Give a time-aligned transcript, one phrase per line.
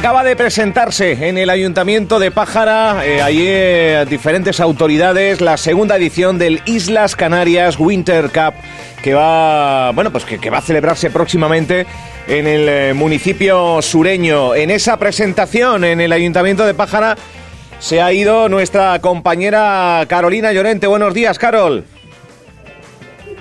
[0.00, 6.38] Acaba de presentarse en el Ayuntamiento de Pájara, eh, ayer diferentes autoridades, la segunda edición
[6.38, 8.54] del Islas Canarias Winter Cup,
[9.02, 11.86] que va, bueno, pues que, que va a celebrarse próximamente
[12.26, 14.54] en el eh, municipio sureño.
[14.54, 17.18] En esa presentación en el Ayuntamiento de Pájara
[17.78, 20.86] se ha ido nuestra compañera Carolina Llorente.
[20.86, 21.84] Buenos días, Carol.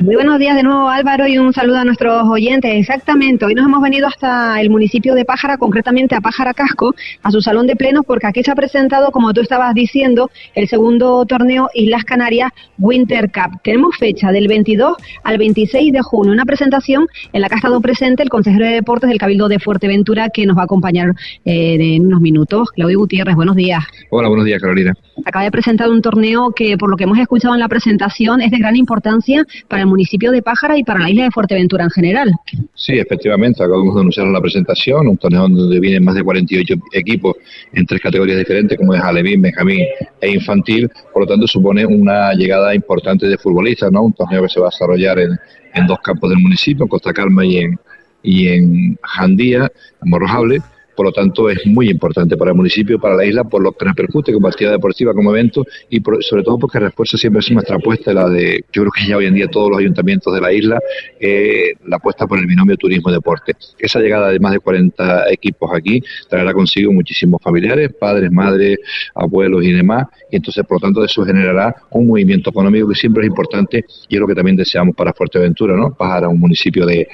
[0.02, 2.72] Muy buenos días de nuevo Álvaro y un saludo a nuestros oyentes.
[2.74, 7.32] Exactamente, hoy nos hemos venido hasta el municipio de Pájara, concretamente a Pájara Casco, a
[7.32, 11.26] su salón de plenos, porque aquí se ha presentado, como tú estabas diciendo, el segundo
[11.26, 13.60] torneo Islas Canarias Winter Cup.
[13.62, 14.96] Tenemos fecha del 22
[15.26, 18.72] al 26 de junio, una presentación en la que ha estado presente el consejero de
[18.72, 21.10] deportes del Cabildo de Fuerteventura que nos va a acompañar
[21.44, 22.70] eh, en unos minutos.
[22.72, 23.84] Claudio Gutiérrez, buenos días.
[24.12, 24.94] Hola, buenos días Carolina.
[25.26, 28.52] Acaba de presentar un torneo que, por lo que hemos escuchado en la presentación, es
[28.52, 31.90] de gran importancia para el municipio de Pájara y para la isla de Fuerteventura en
[31.90, 32.32] general.
[32.74, 37.36] Sí, efectivamente, acabamos de anunciar la presentación, un torneo donde vienen más de 48 equipos
[37.74, 39.86] en tres categorías diferentes, como es Alevín, Benjamín
[40.22, 44.04] e Infantil, por lo tanto supone una llegada importante de futbolistas, ¿no?
[44.04, 45.38] Un torneo que se va a desarrollar en,
[45.74, 47.80] en dos campos del municipio, en Costa Calma y en,
[48.24, 50.60] y en Jandía, en Morrojable,
[51.00, 53.86] por lo tanto es muy importante para el municipio, para la isla, por lo que
[53.86, 58.12] repercute como actividad deportiva, como evento y sobre todo porque refuerza siempre es nuestra apuesta,
[58.14, 60.78] la de, yo creo que ya hoy en día todos los ayuntamientos de la isla,
[61.18, 63.54] eh, la apuesta por el binomio turismo-deporte.
[63.78, 68.80] Esa llegada de más de 40 equipos aquí traerá consigo muchísimos familiares, padres, madres,
[69.16, 73.24] abuelos y demás, y entonces por lo tanto eso generará un movimiento económico que siempre
[73.24, 75.94] es importante y es lo que también deseamos para Fuerteventura, ¿no?
[75.94, 77.08] Para un municipio de,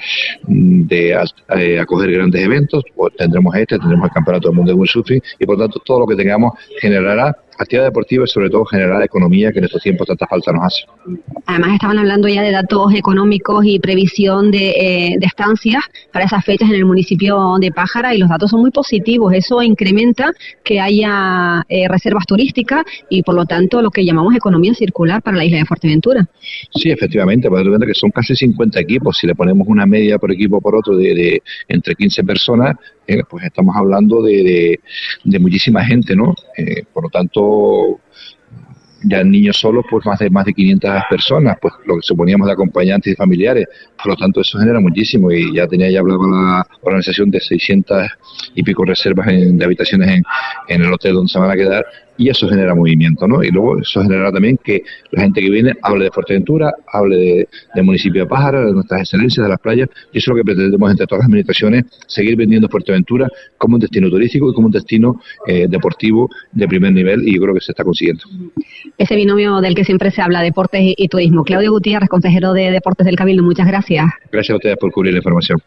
[0.90, 2.82] eh, acoger grandes eventos,
[3.16, 6.16] tendremos este, tendremos el Campeonato del Mundo de Windsurfing y por tanto todo lo que
[6.16, 10.52] tengamos generará actividad deportiva y sobre todo generar economía que en estos tiempos tanta falta
[10.52, 10.84] nos hace.
[11.46, 16.44] Además estaban hablando ya de datos económicos y previsión de, eh, de, estancias para esas
[16.44, 19.32] fechas en el municipio de Pájara y los datos son muy positivos.
[19.32, 20.32] Eso incrementa
[20.64, 25.36] que haya eh, reservas turísticas y por lo tanto lo que llamamos economía circular para
[25.36, 26.26] la isla de Fuerteventura.
[26.74, 29.18] Sí, efectivamente, para que son casi 50 equipos.
[29.18, 33.22] Si le ponemos una media por equipo por otro de, de entre 15 personas, eh,
[33.28, 34.80] pues estamos hablando de, de,
[35.24, 36.34] de muchísima gente, ¿no?
[36.56, 38.00] Eh, por lo tanto,
[39.02, 42.54] ya niños solos, pues más de más de 500 personas, pues lo que suponíamos de
[42.54, 43.66] acompañantes y familiares.
[43.96, 48.08] Por lo tanto, eso genera muchísimo y ya tenía ya hablado la organización de 600
[48.54, 50.22] y pico reservas en, de habitaciones en,
[50.68, 51.84] en el hotel donde se van a quedar
[52.18, 53.42] y eso genera movimiento, ¿no?
[53.42, 57.48] Y luego eso generará también que la gente que viene hable de Fuerteventura, hable de,
[57.74, 60.44] del municipio de Pájara, de nuestras excelencias, de las playas, y eso es lo que
[60.44, 63.28] pretendemos entre todas las administraciones, seguir vendiendo Fuerteventura
[63.58, 67.42] como un destino turístico y como un destino eh, deportivo de primer nivel, y yo
[67.42, 68.22] creo que se está consiguiendo.
[68.98, 71.44] Ese binomio del que siempre se habla, deportes y, y turismo.
[71.44, 74.06] Claudio Gutiérrez, consejero de Deportes del Cabildo, muchas gracias.
[74.30, 75.60] Gracias a ustedes por cubrir la información.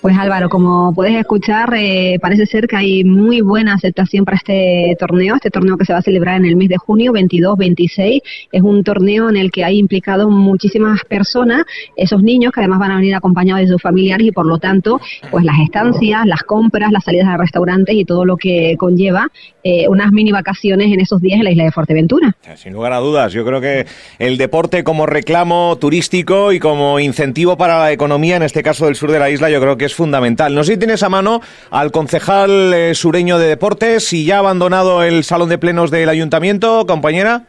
[0.00, 4.96] Pues Álvaro, como puedes escuchar, eh, parece ser que hay muy buena aceptación para este
[4.98, 8.22] torneo, este torneo que se va a celebrar en el mes de junio 22-26.
[8.52, 11.64] Es un torneo en el que hay implicado muchísimas personas,
[11.96, 15.00] esos niños que además van a venir acompañados de sus familiares y por lo tanto,
[15.30, 19.30] pues las estancias, las compras, las salidas a restaurantes y todo lo que conlleva
[19.64, 22.36] eh, unas mini vacaciones en esos días en la isla de Fuerteventura.
[22.54, 23.86] Sin lugar a dudas, yo creo que
[24.20, 28.94] el deporte como reclamo turístico y como incentivo para la economía, en este caso del
[28.94, 30.54] sur de la isla, yo creo que es fundamental.
[30.54, 34.38] No sé si tienes a mano al concejal eh, sureño de deportes, si ya ha
[34.40, 37.44] abandonado el salón de plenos del ayuntamiento, compañera.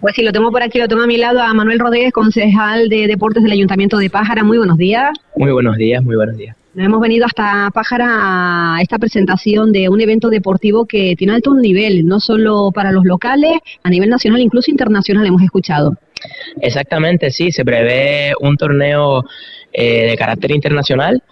[0.00, 2.88] Pues sí, lo tengo por aquí, lo tengo a mi lado a Manuel Rodríguez, concejal
[2.90, 4.44] de deportes del Ayuntamiento de Pájara.
[4.44, 5.10] Muy buenos días.
[5.34, 6.54] Muy buenos días, muy buenos días.
[6.74, 11.54] Nos hemos venido hasta Pájara a esta presentación de un evento deportivo que tiene alto
[11.54, 15.96] nivel, no solo para los locales, a nivel nacional, incluso internacional hemos escuchado.
[16.60, 19.24] Exactamente, sí, se prevé un torneo
[19.74, 21.22] eh, de carácter internacional,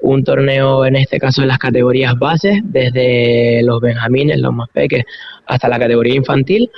[0.00, 5.06] un torneo en este caso en las categorías bases, desde los benjamines, los más pequeños,
[5.46, 6.70] hasta la categoría infantil,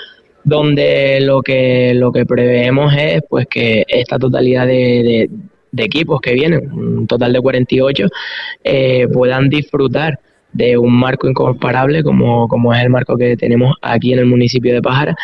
[0.44, 5.30] donde lo que lo que preveemos es pues que esta totalidad de, de,
[5.72, 8.06] de equipos que vienen, un total de 48,
[8.64, 10.18] eh, puedan disfrutar
[10.52, 14.72] de un marco incomparable como, como es el marco que tenemos aquí en el municipio
[14.72, 15.16] de Pájara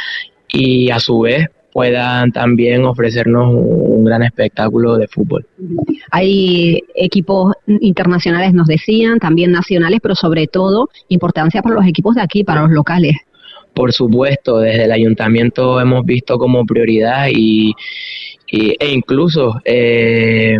[0.48, 5.44] y a su vez puedan también ofrecernos un gran espectáculo de fútbol.
[6.12, 12.22] Hay equipos internacionales, nos decían, también nacionales, pero sobre todo importancia para los equipos de
[12.22, 13.16] aquí, para los locales.
[13.74, 17.72] Por supuesto, desde el ayuntamiento hemos visto como prioridad y,
[18.46, 20.56] y e incluso eh,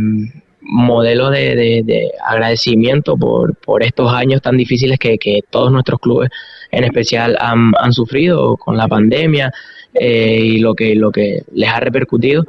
[0.63, 6.01] modelo de, de, de, agradecimiento por, por estos años tan difíciles que, que todos nuestros
[6.01, 6.31] clubes
[6.73, 9.53] en especial han, han sufrido con la pandemia
[9.95, 12.45] eh, y lo que, lo que les ha repercutido.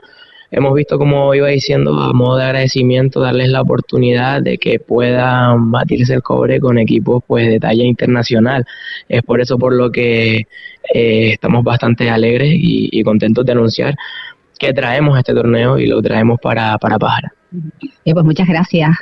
[0.51, 5.71] hemos visto, como iba diciendo, a modo de agradecimiento, darles la oportunidad de que puedan
[5.71, 8.65] batirse el cobre con equipos pues de talla internacional.
[9.09, 10.47] Es por eso por lo que
[10.93, 13.95] eh, estamos bastante alegres y, contentos de anunciar
[14.57, 17.33] que traemos este torneo y lo traemos para, para Pájara.
[18.05, 18.97] Eh, pues muchas gracias.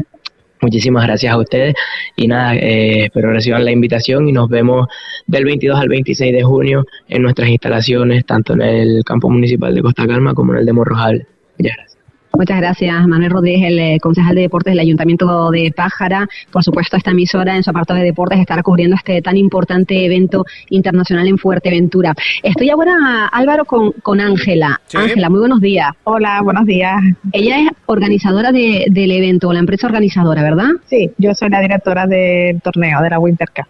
[0.64, 1.76] Muchísimas gracias a ustedes
[2.16, 4.88] y nada, eh, espero reciban la invitación y nos vemos
[5.28, 9.82] del 22 al 26 de junio en nuestras instalaciones, tanto en el campo municipal de
[9.82, 11.28] Costa Calma como en el de Morrojal.
[11.58, 11.93] Muchas gracias.
[12.36, 16.28] Muchas gracias, Manuel Rodríguez, el eh, concejal de deportes del Ayuntamiento de Pájara.
[16.52, 20.44] Por supuesto, esta emisora en su apartado de deportes estará cubriendo este tan importante evento
[20.70, 22.16] internacional en Fuerteventura.
[22.42, 24.82] Estoy ahora, Álvaro, con Ángela.
[24.96, 25.92] Ángela, muy buenos días.
[26.06, 27.00] Hola, buenos días.
[27.34, 30.70] Ella es organizadora del evento, la empresa organizadora, ¿verdad?
[30.86, 33.68] Sí, yo soy la directora del torneo, de la Winter Cup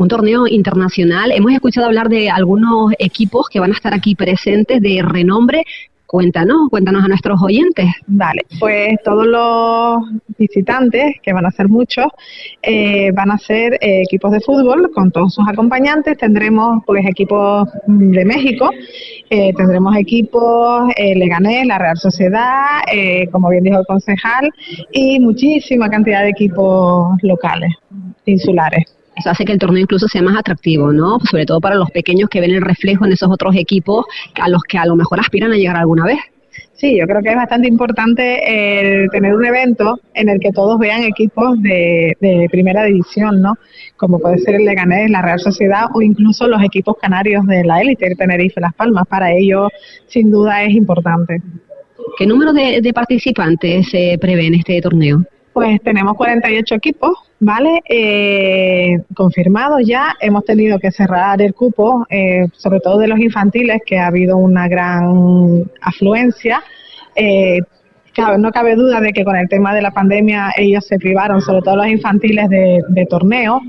[0.00, 1.30] un torneo internacional.
[1.30, 5.66] Hemos escuchado hablar de algunos equipos que van a estar aquí presentes de renombre.
[6.10, 7.86] Cuéntanos, cuéntanos a nuestros oyentes.
[8.08, 10.02] Vale, pues todos los
[10.36, 12.06] visitantes, que van a ser muchos,
[12.62, 16.18] eh, van a ser eh, equipos de fútbol con todos sus acompañantes.
[16.18, 18.70] Tendremos pues equipos de México,
[19.30, 22.80] eh, tendremos equipos Leganés, la Real Sociedad,
[23.30, 24.50] como bien dijo el concejal,
[24.90, 27.72] y muchísima cantidad de equipos locales,
[28.24, 28.99] insulares.
[29.16, 31.18] Eso hace que el torneo incluso sea más atractivo, ¿no?
[31.20, 34.06] Sobre todo para los pequeños que ven el reflejo en esos otros equipos
[34.40, 36.18] a los que a lo mejor aspiran a llegar alguna vez.
[36.80, 40.78] Sí, yo creo que es bastante importante el tener un evento en el que todos
[40.78, 42.16] vean equipos de,
[42.50, 43.54] primera división, ¿no?
[43.98, 47.82] Como puede ser el Leganés, la Real Sociedad o incluso los equipos canarios de la
[47.82, 49.06] élite, el Tenerife, Las Palmas.
[49.06, 49.70] Para ellos,
[50.06, 51.42] sin duda, es importante.
[52.16, 55.22] ¿Qué número de, de participantes se prevé en este torneo?
[55.52, 57.82] Pues tenemos 48 equipos, ¿vale?
[57.88, 60.16] Eh, confirmados ya.
[60.20, 64.36] Hemos tenido que cerrar el cupo, eh, sobre todo de los infantiles, que ha habido
[64.36, 66.62] una gran afluencia.
[67.16, 67.60] Eh,
[68.38, 71.62] no cabe duda de que con el tema de la pandemia ellos se privaron, sobre
[71.62, 73.60] todo los infantiles, de, de torneo,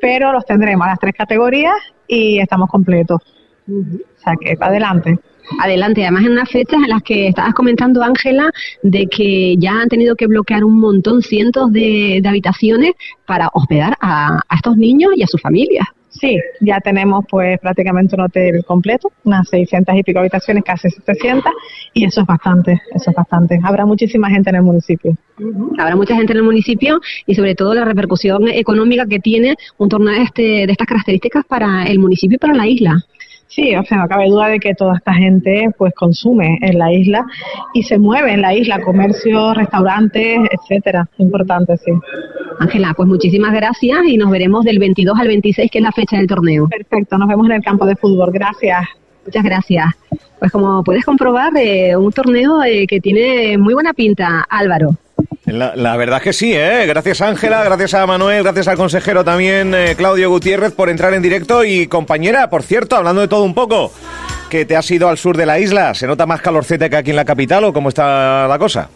[0.00, 1.74] pero los tendremos a las tres categorías
[2.06, 3.20] y estamos completos.
[3.68, 5.18] O sea que para adelante.
[5.58, 8.50] Adelante, además en unas fechas en las que estabas comentando, Ángela,
[8.82, 12.92] de que ya han tenido que bloquear un montón, cientos de, habitaciones
[13.26, 15.86] para hospedar a, estos niños y a sus familias.
[16.08, 21.50] Sí, ya tenemos pues prácticamente un hotel completo, unas 600 y pico habitaciones, casi 700,
[21.94, 23.58] y eso es bastante, eso es bastante.
[23.62, 25.16] Habrá muchísima gente en el municipio.
[25.78, 29.88] Habrá mucha gente en el municipio y sobre todo la repercusión económica que tiene un
[29.88, 33.02] torneo este, de estas características para el municipio y para la isla.
[33.54, 36.90] Sí, o sea, no cabe duda de que toda esta gente pues consume en la
[36.90, 37.26] isla
[37.74, 41.06] y se mueve en la isla, comercio, restaurantes, etcétera.
[41.18, 41.92] Importante, sí.
[42.60, 46.16] Ángela, pues muchísimas gracias y nos veremos del 22 al 26, que es la fecha
[46.16, 46.66] del torneo.
[46.66, 48.30] Perfecto, nos vemos en el campo de fútbol.
[48.32, 48.86] Gracias.
[49.26, 49.86] Muchas gracias.
[50.38, 54.96] Pues como puedes comprobar, eh, un torneo eh, que tiene muy buena pinta, Álvaro.
[55.52, 56.86] La, verdad que sí, ¿eh?
[56.86, 61.20] Gracias Ángela, gracias a Manuel, gracias al consejero también eh, Claudio Gutiérrez por entrar en
[61.20, 63.92] directo y compañera, por cierto, hablando de todo un poco,
[64.48, 67.10] que te has ido al sur de la isla, ¿se nota más calorcete que aquí
[67.10, 68.88] en la capital o cómo está la cosa?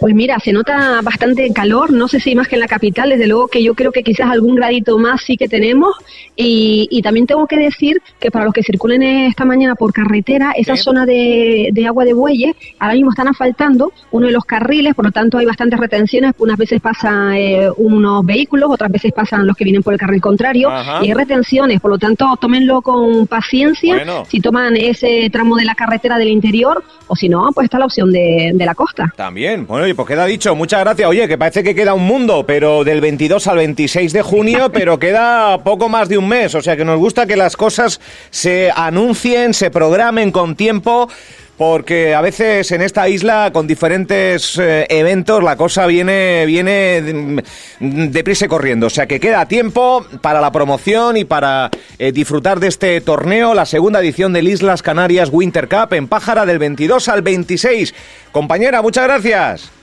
[0.00, 3.26] Pues mira, se nota bastante calor, no sé si más que en la capital, desde
[3.26, 5.94] luego que yo creo que quizás algún gradito más sí que tenemos.
[6.36, 10.76] Y, también tengo que decir que para los que circulen esta mañana por carretera, esa
[10.76, 15.12] zona de, agua de bueyes, ahora mismo están asfaltando uno de los carriles, por lo
[15.12, 19.64] tanto hay bastantes retenciones, unas veces pasan eh, unos vehículos, otras veces pasan los que
[19.64, 20.68] vienen por el carril contrario,
[21.00, 24.04] y hay retenciones, por lo tanto tómenlo con paciencia.
[24.28, 27.86] Si toman ese tramo de la carretera del interior, o si no, pues está la
[27.86, 29.12] opción de, de la costa.
[29.16, 31.08] También, bueno, Oye, pues queda dicho, muchas gracias.
[31.08, 34.98] Oye, que parece que queda un mundo, pero del 22 al 26 de junio, pero
[34.98, 36.56] queda poco más de un mes.
[36.56, 38.00] O sea que nos gusta que las cosas
[38.30, 41.08] se anuncien, se programen con tiempo
[41.56, 47.40] porque a veces en esta isla con diferentes eh, eventos la cosa viene viene
[47.80, 52.60] deprisa y corriendo, o sea que queda tiempo para la promoción y para eh, disfrutar
[52.60, 57.08] de este torneo, la segunda edición del Islas Canarias Winter Cup en Pájara del 22
[57.08, 57.94] al 26.
[58.32, 59.75] Compañera, muchas gracias.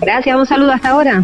[0.00, 1.22] Gracias, un saludo hasta ahora.